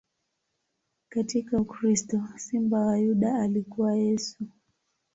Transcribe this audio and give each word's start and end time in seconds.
Katika 1.09 1.57
ukristo, 1.61 2.23
Simba 2.35 2.85
wa 2.85 2.97
Yuda 2.99 3.35
alikuwa 3.35 3.95
Yesu. 3.95 4.45